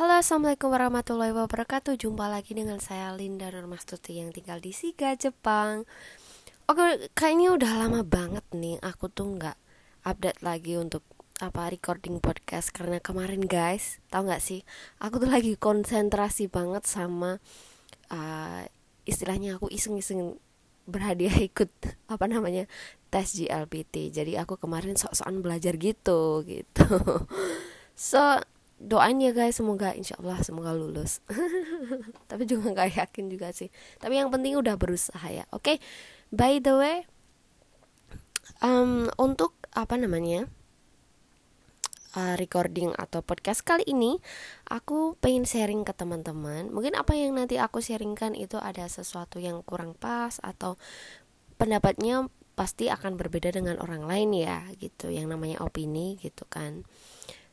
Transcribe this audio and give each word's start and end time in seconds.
Halo 0.00 0.16
assalamualaikum 0.16 0.72
warahmatullahi 0.72 1.36
wabarakatuh. 1.36 1.92
Jumpa 2.00 2.32
lagi 2.32 2.56
dengan 2.56 2.80
saya 2.80 3.12
Linda 3.12 3.52
Nurmastuti 3.52 4.16
yang 4.16 4.32
tinggal 4.32 4.56
di 4.56 4.72
Siga, 4.72 5.12
Jepang. 5.12 5.84
Oke 6.64 7.12
kayaknya 7.12 7.52
udah 7.52 7.72
lama 7.84 8.00
banget 8.00 8.40
nih 8.56 8.80
Aku 8.80 9.12
tuh 9.12 9.36
nggak 9.36 9.60
update 10.08 10.40
lagi 10.40 10.80
untuk 10.80 11.04
apa 11.44 11.68
recording 11.68 12.16
podcast. 12.16 12.72
Karena 12.72 12.96
kemarin 12.96 13.44
guys 13.44 14.00
tahu 14.08 14.32
nggak 14.32 14.40
sih 14.40 14.64
Aku 15.04 15.20
tuh 15.20 15.28
lagi 15.28 15.52
konsentrasi 15.60 16.48
banget 16.48 16.88
sama 16.88 17.36
uh, 18.08 18.64
Istilahnya 19.04 19.60
aku 19.60 19.68
iseng-iseng 19.68 20.40
berhadiah 20.88 21.44
ikut 21.52 21.68
apa 22.08 22.24
namanya 22.24 22.64
tes 23.12 23.36
GLPT 23.36 24.16
jadi 24.16 24.48
aku 24.48 24.56
kemarin 24.56 24.96
sok-sokan 24.96 25.44
belajar 25.44 25.76
gitu 25.76 26.40
gitu. 26.48 26.88
So 28.00 28.40
doain 28.80 29.20
ya 29.20 29.36
guys. 29.36 29.60
Semoga 29.60 29.92
insya 29.92 30.16
Allah 30.18 30.40
semoga 30.40 30.72
lulus. 30.72 31.20
Tapi 32.32 32.48
juga 32.48 32.72
nggak 32.72 32.96
yakin 32.96 33.28
juga 33.28 33.52
sih. 33.52 33.68
Tapi 34.00 34.16
yang 34.16 34.32
penting 34.32 34.56
udah 34.56 34.80
berusaha 34.80 35.28
ya 35.28 35.44
oke? 35.52 35.62
Okay? 35.62 35.76
by 36.30 36.62
the 36.62 36.74
way 36.78 36.96
um, 38.62 39.10
untuk 39.18 39.58
apa 39.74 39.98
namanya 39.98 40.46
uh, 42.14 42.38
recording 42.38 42.94
atau 42.94 43.22
podcast 43.22 43.66
kali 43.66 43.82
ini 43.86 44.18
aku 44.70 45.18
pengen 45.18 45.42
sharing 45.42 45.82
ke 45.82 45.90
teman-teman. 45.94 46.70
Mungkin 46.70 46.94
apa 46.94 47.18
yang 47.18 47.34
nanti 47.34 47.58
aku 47.58 47.82
sharingkan 47.82 48.38
itu 48.38 48.62
ada 48.62 48.86
sesuatu 48.86 49.42
yang 49.42 49.66
kurang 49.66 49.98
pas 49.98 50.38
atau 50.42 50.78
pendapatnya 51.58 52.30
pasti 52.54 52.92
akan 52.92 53.18
berbeda 53.18 53.54
dengan 53.54 53.82
orang 53.82 54.06
lain 54.06 54.30
ya 54.34 54.70
gitu. 54.78 55.10
Yang 55.10 55.34
namanya 55.34 55.66
opini 55.66 56.14
gitu 56.22 56.46
kan 56.46 56.86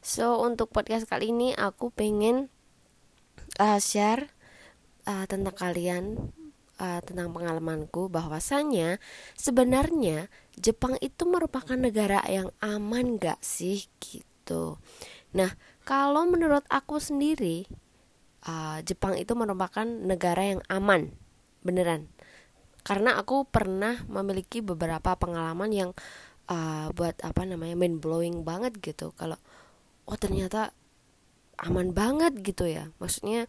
So 0.07 0.39
untuk 0.39 0.71
podcast 0.71 1.03
kali 1.03 1.35
ini 1.35 1.51
aku 1.51 1.91
pengen 1.91 2.47
uh, 3.59 3.75
share 3.75 4.31
uh, 5.03 5.27
tentang 5.27 5.51
kalian 5.51 6.31
uh, 6.79 7.03
tentang 7.03 7.35
pengalamanku 7.35 8.07
bahwasannya 8.07 9.03
sebenarnya 9.35 10.31
Jepang 10.55 10.95
itu 11.03 11.27
merupakan 11.27 11.75
negara 11.75 12.23
yang 12.23 12.55
aman 12.63 13.19
gak 13.19 13.43
sih 13.43 13.91
gitu. 13.99 14.79
Nah 15.35 15.51
kalau 15.83 16.23
menurut 16.23 16.63
aku 16.71 17.03
sendiri 17.03 17.67
uh, 18.47 18.79
Jepang 18.87 19.19
itu 19.19 19.35
merupakan 19.35 19.83
negara 19.83 20.55
yang 20.55 20.63
aman 20.71 21.11
beneran 21.67 22.07
karena 22.87 23.19
aku 23.19 23.43
pernah 23.43 24.07
memiliki 24.07 24.63
beberapa 24.63 25.19
pengalaman 25.19 25.67
yang 25.75 25.91
uh, 26.47 26.95
buat 26.95 27.19
apa 27.27 27.43
namanya 27.43 27.75
mind 27.75 27.99
blowing 27.99 28.47
banget 28.47 28.79
gitu 28.79 29.11
kalau 29.19 29.35
oh 30.07 30.17
ternyata 30.17 30.71
aman 31.59 31.91
banget 31.91 32.39
gitu 32.41 32.65
ya. 32.65 32.89
Maksudnya 32.97 33.45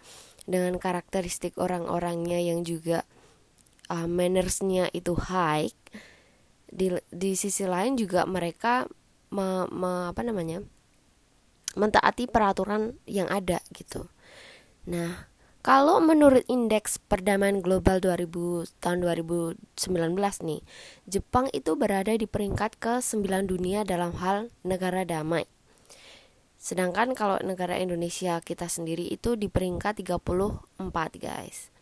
dengan 0.48 0.76
karakteristik 0.80 1.56
orang-orangnya 1.60 2.40
yang 2.40 2.64
juga 2.66 3.04
uh, 3.92 4.08
mannersnya 4.08 4.88
itu 4.92 5.16
high 5.16 5.70
di 6.68 6.92
di 7.08 7.32
sisi 7.32 7.64
lain 7.64 7.96
juga 7.96 8.28
mereka 8.28 8.84
me, 9.32 9.64
me, 9.72 10.12
apa 10.12 10.20
namanya 10.20 10.60
mentaati 11.76 12.28
peraturan 12.28 12.96
yang 13.08 13.28
ada 13.28 13.60
gitu. 13.72 14.08
Nah 14.88 15.28
kalau 15.60 16.00
menurut 16.00 16.48
indeks 16.48 16.96
perdamaian 16.96 17.60
global 17.60 18.00
2000 18.00 18.80
tahun 18.80 18.98
2019 19.04 19.58
nih 20.48 20.62
Jepang 21.04 21.50
itu 21.52 21.76
berada 21.76 22.14
di 22.14 22.24
peringkat 22.24 22.80
ke-9 22.80 23.26
dunia 23.50 23.84
dalam 23.84 24.16
hal 24.16 24.48
negara 24.64 25.04
damai 25.04 25.44
Sedangkan 26.68 27.16
kalau 27.16 27.40
negara 27.40 27.80
Indonesia 27.80 28.44
kita 28.44 28.68
sendiri 28.68 29.08
itu 29.08 29.40
di 29.40 29.48
peringkat 29.48 30.04
34 30.04 30.76
guys. 31.16 31.72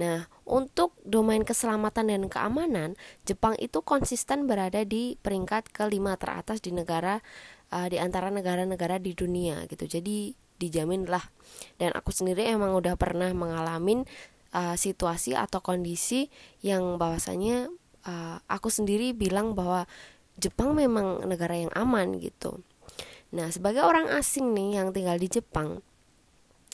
Nah, 0.00 0.24
untuk 0.48 0.96
domain 1.04 1.44
keselamatan 1.44 2.08
dan 2.08 2.24
keamanan, 2.32 2.96
Jepang 3.28 3.52
itu 3.60 3.84
konsisten 3.84 4.48
berada 4.48 4.80
di 4.88 5.20
peringkat 5.20 5.68
kelima 5.76 6.16
teratas 6.16 6.64
di 6.64 6.72
negara 6.72 7.20
uh, 7.68 7.84
di 7.92 8.00
antara 8.00 8.32
negara-negara 8.32 8.96
di 8.96 9.12
dunia 9.12 9.68
gitu. 9.68 9.84
Jadi 9.84 10.32
dijamin 10.56 11.04
lah. 11.04 11.28
Dan 11.76 11.92
aku 11.92 12.08
sendiri 12.08 12.48
emang 12.48 12.72
udah 12.72 12.96
pernah 12.96 13.28
mengalami 13.36 14.08
uh, 14.56 14.72
situasi 14.72 15.36
atau 15.36 15.60
kondisi 15.60 16.32
yang 16.64 16.96
bahwasanya 16.96 17.68
uh, 18.08 18.40
aku 18.48 18.72
sendiri 18.72 19.12
bilang 19.12 19.52
bahwa 19.52 19.84
Jepang 20.34 20.74
memang 20.74 21.22
negara 21.28 21.54
yang 21.54 21.70
aman 21.76 22.18
gitu. 22.18 22.64
Nah, 23.32 23.48
sebagai 23.48 23.80
orang 23.86 24.10
asing 24.12 24.52
nih 24.52 24.82
yang 24.82 24.92
tinggal 24.92 25.16
di 25.16 25.28
Jepang 25.30 25.80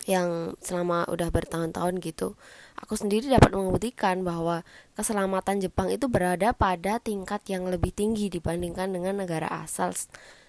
yang 0.09 0.57
selama 0.65 1.05
udah 1.13 1.29
bertahun-tahun 1.29 2.01
gitu, 2.01 2.35
aku 2.81 2.97
sendiri 2.97 3.29
dapat 3.29 3.53
membuktikan 3.53 4.25
bahwa 4.25 4.65
keselamatan 4.97 5.61
Jepang 5.61 5.93
itu 5.93 6.09
berada 6.09 6.57
pada 6.57 6.99
tingkat 6.99 7.45
yang 7.47 7.69
lebih 7.69 7.93
tinggi 7.93 8.33
dibandingkan 8.33 8.97
dengan 8.97 9.21
negara 9.21 9.47
asal 9.61 9.93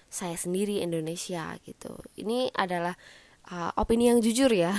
saya 0.08 0.36
sendiri 0.36 0.80
Indonesia 0.80 1.56
gitu. 1.64 2.00
Ini 2.16 2.52
adalah 2.56 2.96
uh, 3.52 3.72
opini 3.76 4.08
yang 4.08 4.24
jujur 4.24 4.48
ya. 4.52 4.72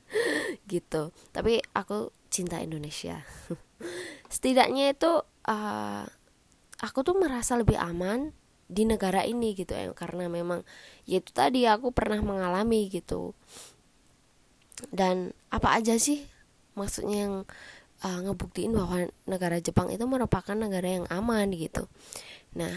gitu. 0.72 1.10
Tapi 1.34 1.62
aku 1.74 2.14
cinta 2.30 2.62
Indonesia. 2.62 3.22
Setidaknya 4.34 4.94
itu 4.94 5.22
uh, 5.50 6.04
aku 6.82 6.98
tuh 7.06 7.14
merasa 7.18 7.54
lebih 7.58 7.78
aman 7.78 8.34
di 8.66 8.82
negara 8.82 9.22
ini 9.22 9.54
gitu 9.54 9.72
ya 9.74 9.90
karena 9.94 10.26
memang 10.26 10.66
ya 11.06 11.22
itu 11.22 11.30
tadi 11.30 11.64
aku 11.66 11.94
pernah 11.94 12.18
mengalami 12.22 12.90
gitu. 12.90 13.32
Dan 14.92 15.32
apa 15.48 15.78
aja 15.78 15.96
sih 15.96 16.26
maksudnya 16.76 17.16
yang 17.26 17.34
uh, 18.04 18.18
ngebuktiin 18.26 18.76
bahwa 18.76 19.08
negara 19.24 19.56
Jepang 19.62 19.88
itu 19.88 20.04
merupakan 20.04 20.52
negara 20.52 21.00
yang 21.00 21.06
aman 21.08 21.48
gitu. 21.54 21.88
Nah 22.58 22.74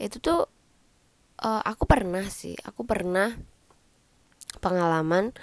itu 0.00 0.18
tuh 0.18 0.48
uh, 1.42 1.62
aku 1.62 1.84
pernah 1.86 2.24
sih 2.26 2.54
aku 2.62 2.86
pernah 2.86 3.34
pengalaman 4.62 5.34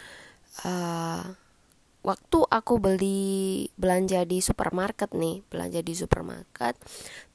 uh, 0.63 1.23
waktu 2.01 2.39
aku 2.49 2.73
beli 2.81 3.69
belanja 3.77 4.25
di 4.25 4.41
supermarket 4.41 5.13
nih 5.13 5.45
belanja 5.47 5.79
di 5.85 5.93
supermarket 5.93 6.73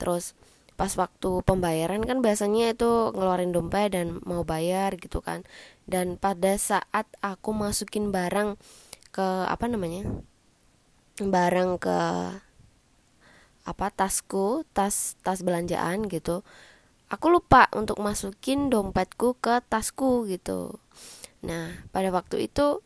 terus 0.01 0.35
pas 0.77 0.93
waktu 1.01 1.41
pembayaran 1.43 2.05
kan 2.05 2.21
biasanya 2.21 2.77
itu 2.77 3.13
ngeluarin 3.17 3.53
dompet 3.53 3.97
dan 3.97 4.21
mau 4.29 4.45
bayar 4.45 4.97
gitu 5.01 5.25
kan. 5.25 5.43
Dan 5.89 6.21
pada 6.21 6.55
saat 6.61 7.09
aku 7.25 7.51
masukin 7.57 8.13
barang 8.13 8.61
ke 9.11 9.29
apa 9.49 9.65
namanya 9.67 10.05
barang 11.17 11.81
ke 11.81 11.99
apa 13.67 13.87
tasku 13.91 14.63
tas 14.77 15.17
tas 15.25 15.41
belanjaan 15.41 16.07
gitu 16.07 16.45
aku 17.11 17.27
lupa 17.31 17.71
untuk 17.75 18.03
masukin 18.03 18.67
dompetku 18.71 19.39
ke 19.39 19.63
tasku 19.71 20.27
gitu. 20.27 20.79
Nah 21.47 21.71
pada 21.95 22.11
waktu 22.11 22.51
itu 22.51 22.83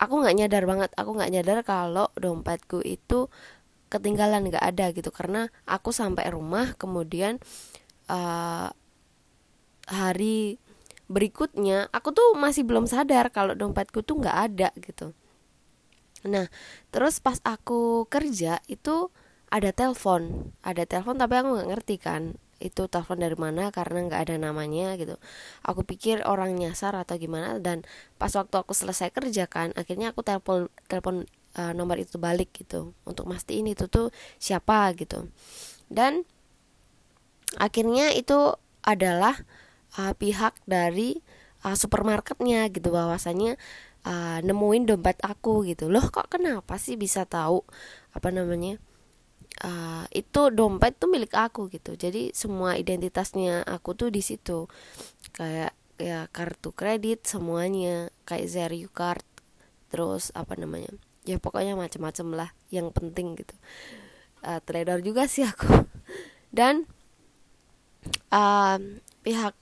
aku 0.00 0.14
nggak 0.24 0.36
nyadar 0.38 0.64
banget. 0.64 0.90
Aku 0.96 1.12
nggak 1.12 1.32
nyadar 1.32 1.58
kalau 1.66 2.08
dompetku 2.16 2.80
itu 2.84 3.28
ketinggalan 3.88 4.48
nggak 4.48 4.64
ada 4.64 4.92
gitu. 4.92 5.10
Karena 5.10 5.48
aku 5.64 5.90
sampai 5.90 6.28
rumah 6.32 6.76
kemudian 6.76 7.40
uh, 8.08 8.70
hari 9.88 10.60
berikutnya 11.08 11.88
aku 11.88 12.12
tuh 12.12 12.36
masih 12.36 12.68
belum 12.68 12.84
sadar 12.84 13.32
kalau 13.32 13.56
dompetku 13.56 14.04
tuh 14.04 14.20
nggak 14.20 14.38
ada 14.52 14.68
gitu. 14.76 15.16
Nah 16.28 16.52
terus 16.92 17.18
pas 17.18 17.40
aku 17.42 18.04
kerja 18.12 18.60
itu 18.68 19.08
ada 19.48 19.72
telepon. 19.72 20.52
Ada 20.60 20.84
telepon 20.84 21.16
tapi 21.16 21.34
aku 21.40 21.48
nggak 21.56 21.68
ngerti 21.72 21.96
kan 21.96 22.36
itu 22.58 22.90
telepon 22.90 23.22
dari 23.22 23.38
mana 23.38 23.70
karena 23.70 24.04
nggak 24.04 24.20
ada 24.28 24.36
namanya 24.36 24.98
gitu. 25.00 25.16
Aku 25.64 25.86
pikir 25.86 26.20
orang 26.28 26.52
nyasar 26.58 26.92
atau 26.92 27.16
gimana 27.16 27.56
dan 27.62 27.86
pas 28.20 28.30
waktu 28.36 28.54
aku 28.60 28.76
selesai 28.76 29.08
kerja 29.14 29.48
kan 29.48 29.72
akhirnya 29.78 30.12
aku 30.12 30.20
telepon 30.26 30.68
telepon 30.90 31.24
uh, 31.58 31.74
nomor 31.74 31.98
itu 31.98 32.16
balik 32.16 32.54
gitu. 32.54 32.94
Untuk 33.02 33.26
mastiin 33.26 33.66
itu 33.66 33.90
tuh 33.90 34.14
siapa 34.38 34.94
gitu. 34.94 35.26
Dan 35.90 36.22
akhirnya 37.58 38.14
itu 38.14 38.54
adalah 38.86 39.34
uh, 39.98 40.14
pihak 40.14 40.54
dari 40.64 41.18
uh, 41.66 41.74
supermarketnya 41.74 42.70
gitu. 42.70 42.94
Bahwasanya 42.94 43.58
uh, 44.06 44.38
nemuin 44.46 44.86
dompet 44.86 45.18
aku 45.26 45.66
gitu. 45.66 45.90
Loh 45.90 46.06
kok 46.08 46.30
kenapa 46.30 46.78
sih 46.78 46.94
bisa 46.94 47.26
tahu 47.26 47.66
apa 48.14 48.30
namanya 48.30 48.78
uh, 49.66 50.06
itu 50.14 50.54
dompet 50.54 50.94
tuh 50.96 51.10
milik 51.10 51.34
aku 51.34 51.66
gitu. 51.74 51.98
Jadi 51.98 52.30
semua 52.32 52.78
identitasnya 52.78 53.66
aku 53.66 53.98
tuh 53.98 54.14
di 54.14 54.22
situ. 54.22 54.70
Kayak 55.34 55.74
ya 55.98 56.30
kartu 56.30 56.70
kredit 56.70 57.26
semuanya. 57.26 58.14
Kayak 58.22 58.46
Zeru 58.46 58.86
card 58.94 59.26
terus 59.88 60.28
apa 60.36 60.52
namanya 60.52 60.92
ya 61.28 61.36
pokoknya 61.36 61.76
macam-macam 61.76 62.26
lah 62.32 62.50
yang 62.72 62.88
penting 62.88 63.36
gitu. 63.36 63.52
Uh, 64.40 64.64
trader 64.64 65.04
juga 65.04 65.28
sih 65.28 65.44
aku. 65.44 65.84
Dan 66.48 66.88
uh, 68.32 68.80
pihak 69.20 69.52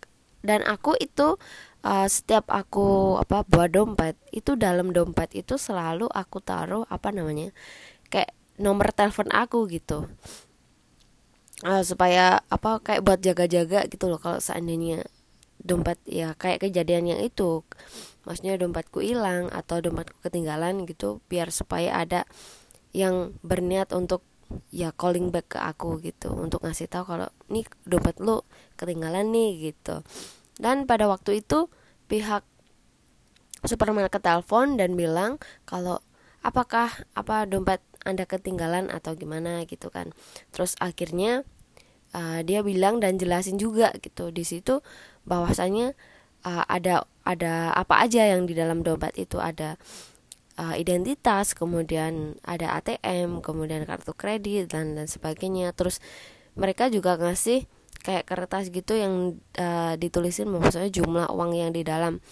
dan 0.47 0.63
aku 0.63 0.95
itu 1.03 1.35
uh, 1.83 2.07
setiap 2.07 2.47
aku 2.55 3.19
apa 3.19 3.43
bawa 3.43 3.67
dompet 3.67 4.15
itu 4.31 4.55
dalam 4.55 4.95
dompet 4.95 5.35
itu 5.35 5.59
selalu 5.59 6.07
aku 6.07 6.39
taruh 6.39 6.87
apa 6.87 7.11
namanya 7.11 7.51
kayak 8.15 8.31
nomor 8.63 8.95
telepon 8.95 9.27
aku 9.35 9.67
gitu. 9.67 10.07
Uh, 11.67 11.83
supaya 11.83 12.47
apa 12.53 12.79
kayak 12.79 13.03
buat 13.03 13.19
jaga-jaga 13.19 13.91
gitu 13.91 14.07
loh 14.07 14.21
kalau 14.23 14.39
seandainya 14.39 15.03
dompet 15.67 15.99
ya 16.07 16.37
kayak 16.39 16.63
kejadian 16.63 17.17
yang 17.17 17.21
itu 17.25 17.67
maksudnya 18.27 18.59
dompetku 18.59 19.01
hilang 19.01 19.49
atau 19.55 19.79
dompetku 19.79 20.19
ketinggalan 20.27 20.85
gitu 20.85 21.23
biar 21.31 21.55
supaya 21.55 22.03
ada 22.03 22.27
yang 22.91 23.39
berniat 23.47 23.95
untuk 23.95 24.27
ya 24.71 24.91
calling 24.95 25.31
back 25.31 25.57
ke 25.57 25.59
aku 25.63 26.03
gitu. 26.03 26.35
Untuk 26.35 26.63
ngasih 26.67 26.91
tahu 26.91 27.17
kalau 27.17 27.29
nih 27.47 27.67
dompet 27.87 28.19
lu 28.19 28.43
ketinggalan 28.75 29.31
nih 29.31 29.73
gitu. 29.73 30.03
Dan 30.59 30.91
pada 30.91 31.07
waktu 31.07 31.41
itu 31.45 31.71
pihak 32.11 32.43
supermarket 33.67 34.23
telepon 34.23 34.79
dan 34.79 34.95
bilang 34.95 35.43
kalau 35.67 36.03
apakah 36.43 36.91
apa 37.19 37.47
dompet 37.47 37.83
anda 38.07 38.23
ketinggalan 38.23 38.87
atau 38.87 39.19
gimana? 39.19 39.67
gitu 39.67 39.91
kan. 39.91 40.15
Terus 40.55 40.79
akhirnya 40.79 41.43
uh, 42.15 42.41
dia 42.47 42.63
bilang 42.63 43.03
dan 43.03 43.19
jelasin 43.19 43.59
juga 43.59 43.91
gitu. 43.99 44.31
Di 44.31 44.47
situ 44.47 44.81
bahwasanya 45.27 45.99
uh, 46.47 46.65
ada 46.71 47.03
ada 47.27 47.75
apa 47.75 48.07
aja 48.07 48.23
yang 48.23 48.47
di 48.47 48.55
dalam 48.55 48.87
dompet 48.87 49.19
itu. 49.19 49.43
Ada 49.43 49.75
uh, 50.63 50.75
identitas 50.79 51.53
kemudian 51.59 52.39
ada 52.47 52.79
ATM 52.79 53.43
kemudian 53.43 53.83
kartu 53.83 54.15
kredit 54.15 54.71
dan 54.71 54.95
dan 54.95 55.11
sebagainya. 55.11 55.75
Terus 55.75 55.99
mereka 56.55 56.87
juga 56.89 57.19
ngasih 57.19 57.67
kayak 58.07 58.25
kertas 58.31 58.71
gitu 58.71 58.95
yang 58.95 59.43
uh, 59.59 59.99
ditulisin 59.99 60.47
maksudnya 60.47 60.89
jumlah 60.95 61.27
uang 61.35 61.59
yang 61.59 61.75
di 61.75 61.83
dalam 61.83 62.23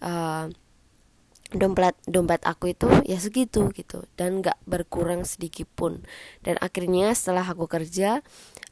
uh, 0.00 0.48
dompet 1.52 1.96
dompet 2.08 2.40
aku 2.48 2.72
itu 2.72 2.88
ya 3.04 3.20
segitu 3.20 3.68
gitu. 3.76 4.08
Dan 4.16 4.40
nggak 4.40 4.56
berkurang 4.64 5.28
sedikit 5.28 5.68
pun. 5.76 6.00
Dan 6.40 6.56
akhirnya 6.64 7.12
setelah 7.12 7.44
aku 7.44 7.68
kerja 7.68 8.24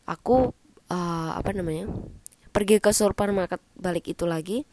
aku 0.08 0.56
uh, 0.88 1.30
apa 1.36 1.50
namanya 1.52 1.92
pergi 2.56 2.80
ke 2.80 2.88
supermarket 2.88 3.60
balik 3.76 4.08
itu 4.08 4.24
lagi 4.24 4.64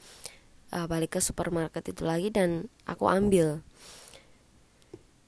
uh, 0.72 0.88
balik 0.88 1.16
ke 1.16 1.20
supermarket 1.20 1.84
itu 1.92 2.08
lagi 2.08 2.32
dan 2.34 2.72
aku 2.90 3.12
ambil. 3.12 3.60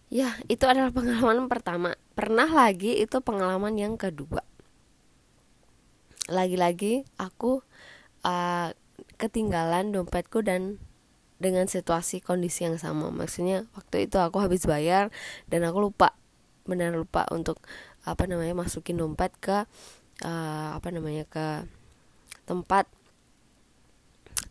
Ya 0.10 0.40
itu 0.48 0.64
adalah 0.64 0.96
pengalaman 0.96 1.52
pertama. 1.52 2.00
Pernah 2.18 2.48
lagi 2.48 2.98
itu 2.98 3.20
pengalaman 3.20 3.76
yang 3.76 4.00
kedua. 4.00 4.42
Lagi-lagi 6.32 7.04
aku 7.20 7.62
uh, 8.24 8.70
ketinggalan 9.22 9.94
dompetku 9.94 10.42
dan 10.42 10.82
dengan 11.38 11.68
situasi 11.68 12.24
kondisi 12.24 12.64
yang 12.66 12.80
sama. 12.80 13.12
Maksudnya 13.12 13.68
waktu 13.76 14.10
itu 14.10 14.18
aku 14.18 14.40
habis 14.40 14.64
bayar 14.64 15.12
dan 15.52 15.68
aku 15.68 15.92
lupa 15.92 16.16
benar 16.66 16.98
lupa 16.98 17.30
untuk 17.30 17.62
apa 18.08 18.26
namanya 18.26 18.58
masukin 18.58 18.98
dompet 18.98 19.30
ke 19.38 19.70
uh, 20.26 20.70
apa 20.74 20.88
namanya 20.90 21.28
ke 21.30 21.68
tempat 22.46 22.88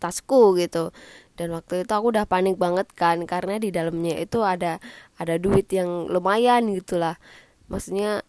tasku 0.03 0.59
gitu. 0.61 0.93
Dan 1.35 1.51
waktu 1.51 1.83
itu 1.83 1.93
aku 1.95 2.15
udah 2.15 2.29
panik 2.29 2.61
banget 2.61 2.87
kan 2.95 3.27
karena 3.27 3.59
di 3.59 3.75
dalamnya 3.75 4.15
itu 4.21 4.45
ada 4.47 4.79
ada 5.19 5.35
duit 5.41 5.67
yang 5.73 6.07
lumayan 6.07 6.71
gitulah. 6.71 7.19
Maksudnya 7.67 8.23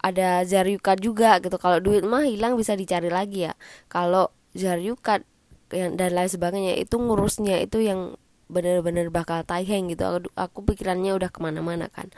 ada 0.00 0.46
zaryukat 0.46 1.02
juga 1.02 1.42
gitu. 1.42 1.58
Kalau 1.58 1.82
duit 1.82 2.06
mah 2.06 2.24
hilang 2.24 2.54
bisa 2.56 2.78
dicari 2.78 3.10
lagi 3.10 3.50
ya. 3.50 3.54
Kalau 3.90 4.32
zaryukat 4.54 5.26
dan 5.68 6.10
lain 6.14 6.30
sebagainya 6.30 6.78
itu 6.78 6.94
ngurusnya 6.96 7.58
itu 7.58 7.82
yang 7.82 8.14
bener-bener 8.46 9.10
bakal 9.10 9.42
taiheng 9.42 9.90
gitu. 9.90 10.06
Aku, 10.06 10.18
aku 10.38 10.58
pikirannya 10.72 11.12
udah 11.12 11.30
ke 11.34 11.42
mana-mana 11.42 11.90
kan. 11.90 12.08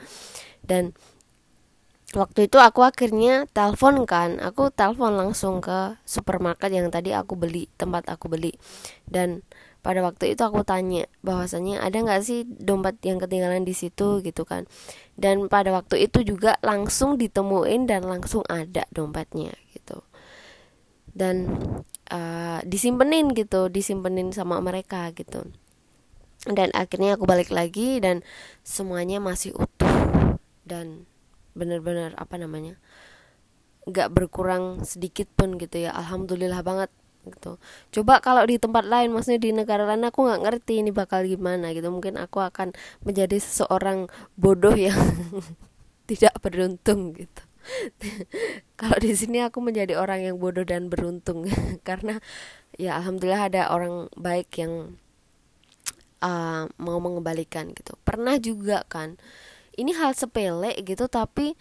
Dan 0.61 0.93
waktu 2.17 2.49
itu 2.49 2.57
aku 2.57 2.81
akhirnya 2.81 3.45
telepon 3.53 4.05
kan. 4.09 4.41
Aku 4.41 4.73
telepon 4.73 5.13
langsung 5.13 5.61
ke 5.61 5.99
supermarket 6.07 6.73
yang 6.73 6.89
tadi 6.89 7.13
aku 7.13 7.37
beli 7.37 7.69
tempat 7.77 8.09
aku 8.09 8.31
beli. 8.31 8.57
Dan 9.05 9.45
pada 9.79 10.03
waktu 10.03 10.35
itu 10.35 10.41
aku 10.43 10.65
tanya 10.67 11.07
bahwasanya 11.23 11.79
ada 11.79 11.95
nggak 12.03 12.21
sih 12.25 12.43
dompet 12.43 12.99
yang 13.05 13.21
ketinggalan 13.21 13.63
di 13.63 13.77
situ 13.77 14.19
gitu 14.25 14.43
kan. 14.43 14.65
Dan 15.15 15.47
pada 15.47 15.69
waktu 15.71 16.09
itu 16.09 16.25
juga 16.25 16.57
langsung 16.65 17.15
ditemuin 17.15 17.87
dan 17.87 18.03
langsung 18.03 18.43
ada 18.49 18.83
dompetnya 18.91 19.53
gitu. 19.71 20.01
Dan 21.09 21.47
uh, 22.11 22.59
disimpenin 22.65 23.31
gitu 23.33 23.69
disimpenin 23.69 24.33
sama 24.33 24.59
mereka 24.59 25.13
gitu. 25.13 25.47
Dan 26.47 26.71
akhirnya 26.71 27.19
aku 27.19 27.27
balik 27.27 27.51
lagi 27.51 27.99
dan 27.99 28.23
semuanya 28.63 29.19
masih 29.19 29.51
utuh. 29.55 30.39
Dan 30.63 31.09
bener-bener 31.59 32.15
apa 32.15 32.39
namanya 32.39 32.79
nggak 33.83 34.09
berkurang 34.15 34.85
sedikit 34.87 35.27
pun 35.35 35.59
gitu 35.59 35.83
ya. 35.83 35.91
Alhamdulillah 35.91 36.63
banget 36.63 36.89
gitu. 37.27 37.59
Coba 37.91 38.23
kalau 38.23 38.47
di 38.47 38.55
tempat 38.55 38.87
lain 38.87 39.11
maksudnya 39.11 39.41
di 39.41 39.51
negara 39.51 39.83
lain 39.83 40.07
aku 40.07 40.23
nggak 40.23 40.41
ngerti 40.45 40.81
ini 40.81 40.91
bakal 40.95 41.25
gimana 41.27 41.75
gitu. 41.75 41.91
Mungkin 41.91 42.15
aku 42.15 42.39
akan 42.39 42.71
menjadi 43.03 43.37
seseorang 43.37 44.07
bodoh 44.39 44.73
yang 44.73 44.97
tidak 46.09 46.33
beruntung 46.39 47.13
gitu. 47.17 47.43
Kalau 48.79 48.97
di 48.97 49.13
sini 49.13 49.43
aku 49.43 49.59
menjadi 49.61 49.99
orang 49.99 50.25
yang 50.25 50.35
bodoh 50.39 50.63
dan 50.65 50.87
beruntung. 50.87 51.45
Karena 51.87 52.17
ya 52.79 52.97
alhamdulillah 53.01 53.51
ada 53.51 53.61
orang 53.73 54.07
baik 54.15 54.49
yang 54.57 54.97
uh, 56.23 56.63
mau 56.79 56.97
mengembalikan 57.03 57.71
gitu. 57.75 57.95
Pernah 58.01 58.39
juga 58.39 58.85
kan 58.87 59.19
ini 59.77 59.91
hal 59.93 60.15
sepele 60.17 60.73
gitu 60.81 61.05
tapi 61.05 61.53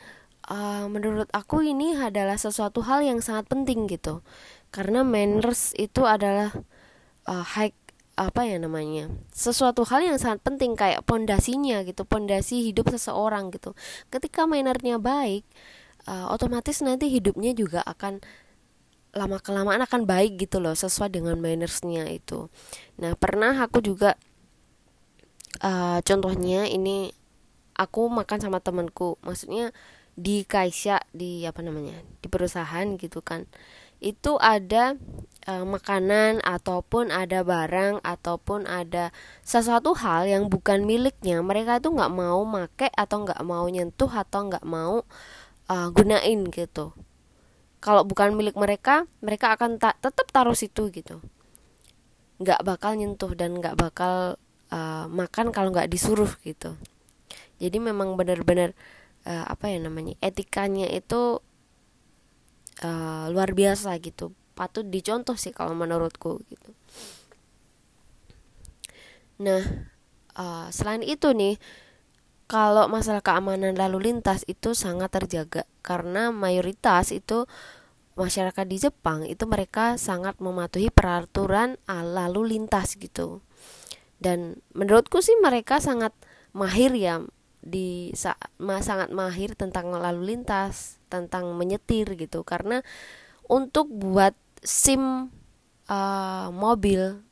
uh, 0.48 0.86
menurut 0.88 1.28
aku 1.34 1.64
ini 1.64 1.96
adalah 1.96 2.40
sesuatu 2.40 2.80
hal 2.84 3.04
yang 3.04 3.20
sangat 3.20 3.48
penting 3.48 3.88
gitu. 3.88 4.24
Karena 4.68 5.04
manners 5.04 5.72
itu 5.76 6.04
adalah 6.04 6.52
uh, 7.28 7.44
high 7.44 7.72
apa 8.18 8.42
ya 8.42 8.58
namanya 8.58 9.06
sesuatu 9.30 9.86
hal 9.86 10.02
yang 10.02 10.18
sangat 10.18 10.42
penting 10.42 10.74
kayak 10.74 11.06
pondasinya 11.06 11.86
gitu 11.86 12.02
pondasi 12.02 12.66
hidup 12.66 12.90
seseorang 12.90 13.54
gitu. 13.54 13.78
Ketika 14.10 14.44
mannernya 14.44 14.98
baik 14.98 15.46
uh, 16.10 16.26
otomatis 16.34 16.82
nanti 16.82 17.06
hidupnya 17.06 17.54
juga 17.54 17.86
akan 17.86 18.18
lama 19.14 19.38
kelamaan 19.40 19.86
akan 19.86 20.04
baik 20.04 20.36
gitu 20.48 20.58
loh 20.58 20.74
sesuai 20.74 21.14
dengan 21.14 21.38
mannersnya 21.38 22.10
itu. 22.10 22.50
Nah 22.98 23.14
pernah 23.14 23.54
aku 23.54 23.80
juga 23.80 24.18
uh, 25.62 25.98
contohnya 26.02 26.66
ini 26.66 27.14
aku 27.78 28.10
makan 28.10 28.42
sama 28.42 28.58
temanku. 28.58 29.16
Maksudnya 29.22 29.70
di 30.18 30.42
Kaisya 30.42 30.98
di 31.14 31.46
apa 31.46 31.62
namanya 31.62 32.02
di 32.18 32.26
perusahaan 32.26 32.98
gitu 32.98 33.22
kan. 33.22 33.46
Itu 34.02 34.38
ada 34.38 34.98
uh, 35.46 35.64
makanan 35.66 36.42
ataupun 36.42 37.14
ada 37.14 37.46
barang 37.46 38.02
ataupun 38.02 38.66
ada 38.66 39.14
sesuatu 39.46 39.94
hal 39.94 40.26
yang 40.26 40.50
bukan 40.50 40.82
miliknya. 40.82 41.38
Mereka 41.38 41.78
itu 41.78 41.94
nggak 41.94 42.12
mau 42.12 42.42
make 42.42 42.90
atau 42.98 43.22
nggak 43.22 43.42
mau 43.46 43.64
nyentuh 43.70 44.10
atau 44.10 44.50
nggak 44.50 44.66
mau 44.66 45.06
uh, 45.70 45.88
gunain 45.94 46.50
gitu. 46.50 46.94
Kalau 47.78 48.02
bukan 48.02 48.34
milik 48.34 48.58
mereka 48.58 49.06
mereka 49.22 49.54
akan 49.54 49.78
ta 49.78 49.94
tetap 50.02 50.26
taruh 50.34 50.58
situ 50.58 50.90
gitu. 50.90 51.22
Nggak 52.42 52.66
bakal 52.66 52.98
nyentuh 52.98 53.34
dan 53.38 53.58
nggak 53.58 53.78
bakal 53.78 54.38
uh, 54.74 55.06
makan 55.10 55.54
kalau 55.54 55.70
nggak 55.70 55.90
disuruh 55.90 56.30
gitu 56.42 56.74
jadi 57.58 57.78
memang 57.78 58.14
benar-benar 58.14 58.74
uh, 59.26 59.46
apa 59.50 59.70
ya 59.70 59.78
namanya 59.82 60.14
etikanya 60.22 60.86
itu 60.90 61.42
uh, 62.82 63.26
luar 63.30 63.54
biasa 63.54 63.94
gitu 64.02 64.34
patut 64.58 64.86
dicontoh 64.86 65.38
sih 65.38 65.54
kalau 65.54 65.74
menurutku 65.74 66.42
gitu 66.50 66.70
nah 69.38 69.62
uh, 70.34 70.66
selain 70.74 71.02
itu 71.06 71.30
nih 71.30 71.58
kalau 72.48 72.88
masalah 72.88 73.20
keamanan 73.20 73.76
lalu 73.76 74.10
lintas 74.10 74.42
itu 74.48 74.72
sangat 74.72 75.12
terjaga 75.12 75.68
karena 75.84 76.32
mayoritas 76.32 77.12
itu 77.12 77.44
masyarakat 78.18 78.66
di 78.66 78.76
Jepang 78.82 79.22
itu 79.22 79.46
mereka 79.46 79.94
sangat 79.94 80.42
mematuhi 80.42 80.90
peraturan 80.90 81.78
lalu 81.86 82.58
lintas 82.58 82.98
gitu. 82.98 83.44
Dan 84.18 84.58
menurutku 84.74 85.22
sih 85.22 85.38
mereka 85.38 85.78
sangat 85.78 86.10
mahir 86.50 86.90
ya 86.98 87.22
di 87.68 88.10
sangat 88.16 89.12
mahir 89.12 89.52
tentang 89.54 89.92
lalu 89.92 90.34
lintas, 90.34 90.98
tentang 91.12 91.52
menyetir 91.54 92.16
gitu. 92.16 92.42
Karena 92.42 92.80
untuk 93.46 93.92
buat 93.92 94.32
SIM 94.64 95.30
uh, 95.86 96.48
mobil 96.50 97.22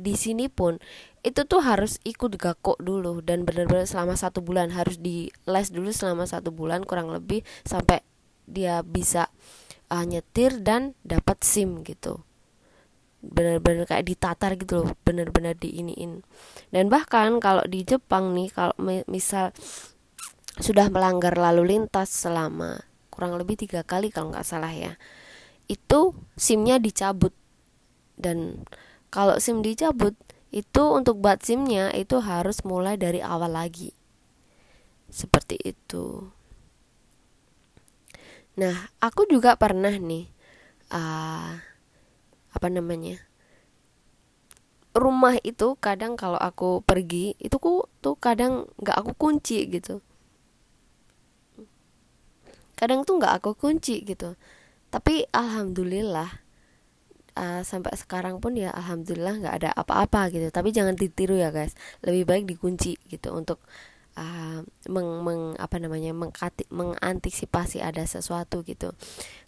di 0.00 0.16
sini 0.16 0.48
pun 0.48 0.80
itu 1.20 1.44
tuh 1.44 1.60
harus 1.60 2.00
ikut 2.08 2.40
gakok 2.40 2.80
dulu 2.80 3.20
dan 3.20 3.44
benar-benar 3.44 3.84
selama 3.84 4.16
satu 4.16 4.40
bulan. 4.40 4.72
Harus 4.72 4.96
di 4.96 5.28
les 5.44 5.68
dulu 5.68 5.92
selama 5.92 6.24
satu 6.24 6.54
bulan 6.54 6.86
kurang 6.86 7.12
lebih 7.12 7.44
sampai 7.68 8.00
dia 8.48 8.80
bisa 8.80 9.28
uh, 9.92 10.06
nyetir 10.06 10.62
dan 10.62 10.96
dapat 11.04 11.42
sim 11.44 11.82
gitu 11.84 12.24
benar-benar 13.20 13.84
kayak 13.84 14.08
ditatar 14.08 14.56
gitu 14.56 14.84
loh 14.84 14.96
benar-benar 15.04 15.56
diiniin. 15.56 16.24
Dan 16.72 16.88
bahkan 16.88 17.36
kalau 17.38 17.64
di 17.68 17.84
Jepang 17.84 18.32
nih 18.32 18.48
kalau 18.52 18.74
misal 19.08 19.52
sudah 20.60 20.88
melanggar 20.92 21.36
lalu 21.36 21.76
lintas 21.76 22.12
selama 22.12 22.84
kurang 23.08 23.36
lebih 23.36 23.60
tiga 23.60 23.84
kali 23.84 24.12
kalau 24.12 24.32
nggak 24.32 24.44
salah 24.44 24.72
ya 24.72 24.96
itu 25.70 26.16
simnya 26.34 26.82
dicabut. 26.82 27.30
Dan 28.18 28.66
kalau 29.08 29.38
sim 29.38 29.62
dicabut 29.62 30.18
itu 30.50 30.82
untuk 30.82 31.22
buat 31.22 31.40
simnya 31.46 31.94
itu 31.94 32.18
harus 32.18 32.66
mulai 32.66 32.98
dari 32.98 33.22
awal 33.22 33.54
lagi. 33.54 33.94
Seperti 35.06 35.56
itu. 35.62 36.26
Nah 38.58 38.90
aku 38.98 39.30
juga 39.30 39.54
pernah 39.54 39.94
nih 39.94 40.26
uh, 40.90 41.69
apa 42.60 42.68
namanya 42.68 43.24
rumah 44.92 45.38
itu 45.40 45.78
kadang 45.78 46.18
kalau 46.18 46.36
aku 46.36 46.82
pergi 46.82 47.38
itu 47.38 47.56
ku 47.56 47.86
tuh 48.02 48.18
kadang 48.18 48.66
nggak 48.82 48.96
aku 49.00 49.12
kunci 49.14 49.64
gitu. 49.70 50.02
Kadang 52.74 53.06
tuh 53.06 53.22
nggak 53.22 53.40
aku 53.40 53.54
kunci 53.54 54.02
gitu. 54.02 54.34
Tapi 54.90 55.30
alhamdulillah 55.30 56.30
uh, 57.38 57.62
sampai 57.62 57.94
sekarang 57.94 58.42
pun 58.42 58.58
ya 58.58 58.74
alhamdulillah 58.74 59.34
nggak 59.38 59.56
ada 59.62 59.70
apa-apa 59.78 60.34
gitu. 60.34 60.50
Tapi 60.50 60.74
jangan 60.74 60.98
ditiru 60.98 61.38
ya 61.38 61.54
guys. 61.54 61.78
Lebih 62.02 62.26
baik 62.26 62.44
dikunci 62.50 62.98
gitu 63.06 63.30
untuk 63.30 63.62
uh, 64.18 64.66
meng, 64.90 65.10
meng 65.22 65.54
apa 65.54 65.78
namanya 65.78 66.10
mengkati, 66.10 66.66
mengantisipasi 66.74 67.78
ada 67.78 68.02
sesuatu 68.10 68.66
gitu. 68.66 68.90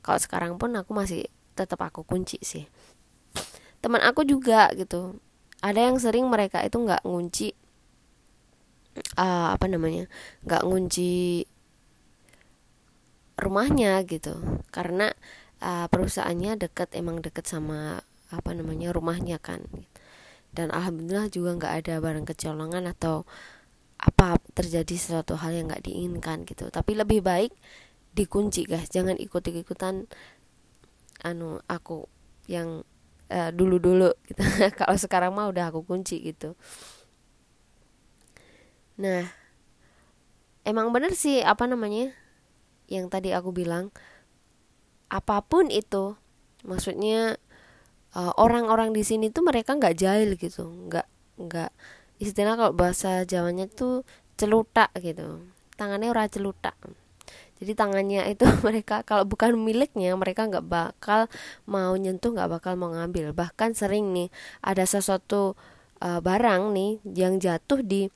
Kalau 0.06 0.18
sekarang 0.22 0.54
pun 0.54 0.70
aku 0.78 0.94
masih 0.94 1.26
tetap 1.58 1.82
aku 1.82 2.06
kunci 2.06 2.38
sih 2.40 2.64
teman 3.82 4.00
aku 4.00 4.22
juga 4.22 4.70
gitu. 4.78 5.18
Ada 5.62 5.90
yang 5.90 5.98
sering 5.98 6.26
mereka 6.30 6.62
itu 6.62 6.78
nggak 6.78 7.02
ngunci 7.02 7.54
uh, 9.18 9.54
apa 9.54 9.66
namanya 9.66 10.06
nggak 10.46 10.62
ngunci 10.62 11.44
rumahnya 13.36 14.06
gitu. 14.06 14.38
Karena 14.70 15.10
uh, 15.58 15.86
perusahaannya 15.90 16.62
deket 16.62 16.94
emang 16.94 17.20
deket 17.20 17.44
sama 17.50 18.00
apa 18.30 18.50
namanya 18.54 18.94
rumahnya 18.94 19.42
kan. 19.42 19.66
Dan 20.52 20.70
alhamdulillah 20.70 21.32
juga 21.32 21.58
nggak 21.58 21.74
ada 21.84 21.94
barang 21.98 22.26
kecolongan 22.28 22.86
atau 22.86 23.26
apa 24.02 24.34
terjadi 24.52 24.98
sesuatu 24.98 25.38
hal 25.38 25.54
yang 25.54 25.70
nggak 25.70 25.86
diinginkan 25.86 26.42
gitu. 26.46 26.70
Tapi 26.70 26.98
lebih 26.98 27.22
baik 27.22 27.54
dikunci 28.14 28.68
guys. 28.68 28.90
Jangan 28.90 29.16
ikut 29.18 29.42
ikutan 29.46 30.06
anu 31.22 31.62
aku 31.70 32.10
yang 32.50 32.82
uh, 33.32 33.50
dulu-dulu 33.50 34.12
gitu. 34.28 34.42
kalau 34.78 34.96
sekarang 35.00 35.32
mah 35.32 35.48
udah 35.48 35.72
aku 35.72 35.80
kunci 35.88 36.20
gitu. 36.20 36.52
Nah, 39.00 39.24
emang 40.68 40.92
bener 40.92 41.16
sih 41.16 41.40
apa 41.40 41.64
namanya? 41.64 42.12
Yang 42.92 43.08
tadi 43.08 43.32
aku 43.32 43.56
bilang 43.56 43.88
apa 45.08 45.40
pun 45.44 45.72
itu 45.72 46.16
maksudnya 46.64 47.36
uh, 48.16 48.32
orang-orang 48.36 48.92
di 48.92 49.02
sini 49.04 49.32
tuh 49.32 49.44
mereka 49.44 49.74
nggak 49.76 49.96
jahil 49.96 50.36
gitu, 50.36 50.68
nggak 50.68 51.08
nggak 51.40 51.72
istilah 52.20 52.54
kalau 52.54 52.72
bahasa 52.76 53.24
Jawanya 53.24 53.66
tuh 53.66 54.04
celutak 54.36 54.92
gitu. 55.00 55.42
Tangannya 55.80 56.12
ora 56.12 56.28
celutak 56.28 56.76
jadi 57.62 57.78
tangannya 57.78 58.26
itu 58.26 58.42
mereka 58.66 59.06
kalau 59.06 59.22
bukan 59.22 59.54
miliknya 59.54 60.18
mereka 60.18 60.50
nggak 60.50 60.66
bakal 60.66 61.30
mau 61.70 61.94
nyentuh 61.94 62.34
nggak 62.34 62.50
bakal 62.58 62.74
mau 62.74 62.90
ngambil. 62.90 63.30
Bahkan 63.30 63.78
sering 63.78 64.10
nih 64.10 64.28
ada 64.66 64.82
sesuatu 64.82 65.54
uh, 66.02 66.18
barang 66.18 66.74
nih 66.74 66.98
yang 67.14 67.38
jatuh 67.38 67.86
di 67.86 68.10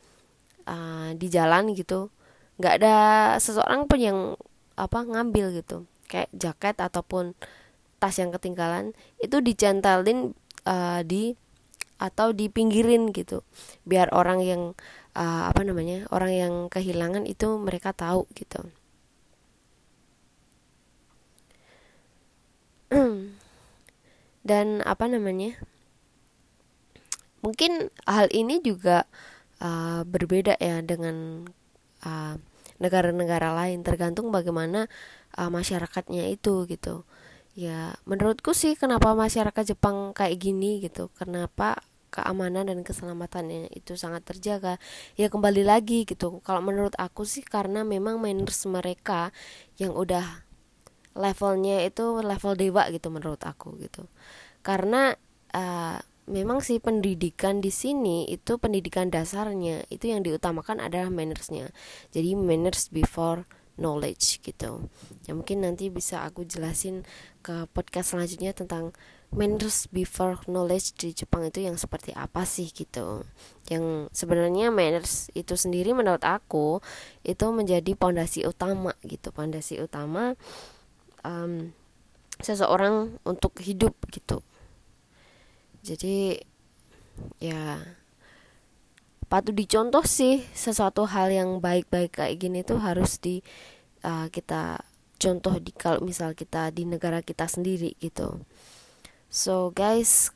uh, 0.67 1.15
di 1.15 1.27
jalan 1.31 1.79
gitu. 1.79 2.11
Nggak 2.59 2.75
ada 2.83 2.97
seseorang 3.39 3.87
pun 3.87 4.03
yang 4.03 4.19
apa 4.75 5.07
ngambil 5.07 5.63
gitu. 5.63 5.87
Kayak 6.11 6.35
jaket 6.35 6.77
ataupun 6.83 7.39
tas 8.03 8.19
yang 8.19 8.35
ketinggalan 8.35 8.99
itu 9.23 9.39
dicentelin 9.39 10.35
uh, 10.67 11.07
di 11.07 11.39
atau 12.03 12.35
dipinggirin 12.35 13.15
gitu. 13.15 13.47
Biar 13.87 14.11
orang 14.11 14.43
yang 14.43 14.63
uh, 15.15 15.47
apa 15.47 15.63
namanya 15.63 16.03
orang 16.11 16.33
yang 16.35 16.55
kehilangan 16.67 17.31
itu 17.31 17.63
mereka 17.63 17.95
tahu 17.95 18.27
gitu 18.35 18.67
dan 24.49 24.81
apa 24.87 25.05
namanya? 25.11 25.59
Mungkin 27.43 27.95
hal 28.07 28.27
ini 28.35 28.59
juga 28.63 29.07
uh, 29.63 30.03
berbeda 30.03 30.59
ya 30.59 30.83
dengan 30.83 31.47
uh, 32.03 32.35
negara-negara 32.77 33.57
lain 33.57 33.81
tergantung 33.81 34.29
bagaimana 34.29 34.89
uh, 35.37 35.51
masyarakatnya 35.53 36.29
itu 36.33 36.69
gitu. 36.69 37.07
Ya 37.57 37.97
menurutku 38.05 38.53
sih 38.53 38.77
kenapa 38.77 39.17
masyarakat 39.17 39.77
Jepang 39.77 40.13
kayak 40.13 40.37
gini 40.37 40.85
gitu 40.85 41.09
kenapa 41.17 41.81
keamanan 42.13 42.69
dan 42.69 42.81
keselamatannya 42.85 43.73
itu 43.73 43.97
sangat 43.97 44.25
terjaga. 44.29 44.77
Ya 45.17 45.33
kembali 45.33 45.65
lagi 45.65 46.05
gitu 46.05 46.41
kalau 46.45 46.61
menurut 46.61 46.93
aku 47.01 47.25
sih 47.25 47.45
karena 47.45 47.85
memang 47.85 48.21
manners 48.21 48.65
mereka 48.69 49.33
yang 49.81 49.97
udah 49.97 50.46
levelnya 51.17 51.83
itu 51.83 52.21
level 52.21 52.53
dewa 52.55 52.87
gitu 52.93 53.09
menurut 53.09 53.41
aku 53.43 53.75
gitu. 53.81 54.05
Karena 54.61 55.17
uh, 55.57 55.99
memang 56.27 56.59
sih 56.61 56.83
pendidikan 56.83 57.63
di 57.63 57.71
sini 57.71 58.27
itu 58.29 58.59
pendidikan 58.59 59.09
dasarnya 59.09 59.87
itu 59.89 60.11
yang 60.13 60.21
diutamakan 60.21 60.83
adalah 60.83 61.09
mannersnya. 61.09 61.73
Jadi 62.13 62.37
manners 62.37 62.93
before 62.93 63.49
knowledge 63.77 64.41
gitu. 64.43 64.89
Ya 65.29 65.33
mungkin 65.37 65.63
nanti 65.63 65.93
bisa 65.93 66.25
aku 66.25 66.45
jelasin 66.49 67.05
ke 67.45 67.69
podcast 67.71 68.17
selanjutnya 68.17 68.57
tentang 68.57 68.91
manners 69.31 69.87
before 69.93 70.41
knowledge 70.49 70.97
di 70.97 71.13
Jepang 71.13 71.47
itu 71.47 71.63
yang 71.63 71.77
seperti 71.77 72.11
apa 72.17 72.43
sih 72.49 72.73
gitu. 72.73 73.23
Yang 73.71 74.11
sebenarnya 74.17 74.73
manners 74.73 75.31
itu 75.37 75.55
sendiri 75.55 75.93
menurut 75.93 76.25
aku 76.25 76.81
itu 77.23 77.47
menjadi 77.53 77.93
pondasi 77.95 78.49
utama 78.49 78.97
gitu. 79.07 79.31
Pondasi 79.31 79.79
utama 79.79 80.35
um, 81.27 81.75
seseorang 82.39 83.19
untuk 83.27 83.59
hidup 83.59 83.99
gitu. 84.15 84.47
Jadi 85.83 86.39
ya 87.43 87.83
patut 89.27 89.57
dicontoh 89.57 90.07
sih 90.07 90.47
sesuatu 90.55 91.09
hal 91.11 91.35
yang 91.35 91.59
baik-baik 91.59 92.15
kayak 92.15 92.39
gini 92.39 92.63
tuh 92.63 92.79
harus 92.79 93.19
di 93.19 93.43
uh, 94.07 94.31
kita 94.31 94.79
contoh 95.17 95.59
di 95.59 95.73
kalau 95.75 95.99
misal 96.05 96.37
kita 96.37 96.71
di 96.71 96.87
negara 96.87 97.25
kita 97.25 97.51
sendiri 97.51 97.99
gitu. 97.99 98.47
So 99.33 99.75
guys 99.75 100.31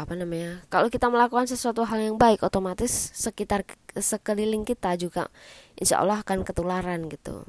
apa 0.00 0.16
namanya 0.16 0.64
kalau 0.72 0.88
kita 0.88 1.12
melakukan 1.12 1.44
sesuatu 1.44 1.84
hal 1.84 2.00
yang 2.00 2.16
baik 2.16 2.40
otomatis 2.40 3.12
sekitar 3.12 3.68
sekeliling 3.92 4.64
kita 4.64 4.96
juga 4.96 5.28
insya 5.76 6.00
Allah 6.00 6.24
akan 6.24 6.40
ketularan 6.40 7.04
gitu 7.12 7.44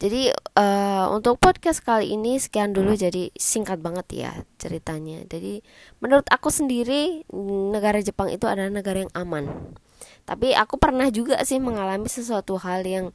jadi 0.00 0.32
uh, 0.56 1.12
untuk 1.12 1.36
podcast 1.36 1.84
kali 1.84 2.16
ini 2.16 2.40
sekian 2.40 2.72
dulu 2.72 2.96
jadi 2.96 3.28
singkat 3.36 3.84
banget 3.84 4.08
ya 4.16 4.32
ceritanya. 4.56 5.28
Jadi 5.28 5.60
menurut 6.00 6.24
aku 6.32 6.48
sendiri 6.48 7.28
negara 7.68 8.00
Jepang 8.00 8.32
itu 8.32 8.48
adalah 8.48 8.72
negara 8.72 9.04
yang 9.04 9.12
aman. 9.12 9.76
Tapi 10.24 10.56
aku 10.56 10.80
pernah 10.80 11.12
juga 11.12 11.44
sih 11.44 11.60
mengalami 11.60 12.08
sesuatu 12.08 12.56
hal 12.56 12.80
yang 12.88 13.12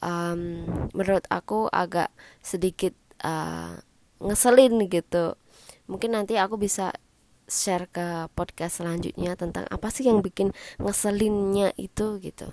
um, 0.00 0.64
menurut 0.96 1.28
aku 1.28 1.68
agak 1.68 2.08
sedikit 2.40 2.96
uh, 3.20 3.76
ngeselin 4.24 4.88
gitu. 4.88 5.36
Mungkin 5.84 6.16
nanti 6.16 6.40
aku 6.40 6.56
bisa 6.56 6.96
share 7.44 7.92
ke 7.92 8.32
podcast 8.32 8.80
selanjutnya 8.80 9.36
tentang 9.36 9.68
apa 9.68 9.92
sih 9.92 10.08
yang 10.08 10.24
bikin 10.24 10.56
ngeselinnya 10.80 11.76
itu 11.76 12.16
gitu. 12.24 12.48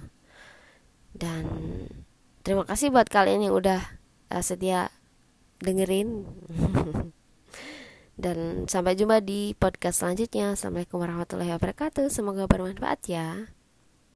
Dan 1.15 1.47
Terima 2.39 2.63
kasih 2.63 2.89
buat 2.95 3.11
kalian 3.11 3.51
yang 3.51 3.55
udah 3.55 3.83
uh, 4.31 4.43
setia 4.43 4.89
dengerin. 5.59 6.23
Dan 8.19 8.67
sampai 8.67 8.99
jumpa 8.99 9.23
di 9.23 9.55
podcast 9.55 10.03
selanjutnya. 10.03 10.55
Assalamualaikum 10.55 10.99
warahmatullahi 10.99 11.55
wabarakatuh. 11.55 12.11
Semoga 12.11 12.51
bermanfaat 12.51 12.99
ya. 13.07 13.47